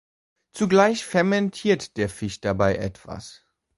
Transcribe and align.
Zugleich 0.51 1.05
fermentiert 1.05 1.95
der 1.95 2.09
Fisch 2.09 2.41
dabei 2.41 2.73
etwas. 2.73 3.45